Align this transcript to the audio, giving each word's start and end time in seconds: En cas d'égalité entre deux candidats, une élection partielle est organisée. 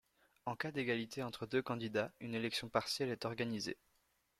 En 0.47 0.55
cas 0.55 0.71
d'égalité 0.71 1.21
entre 1.21 1.45
deux 1.45 1.61
candidats, 1.61 2.11
une 2.21 2.33
élection 2.33 2.69
partielle 2.69 3.09
est 3.11 3.23
organisée. 3.23 3.77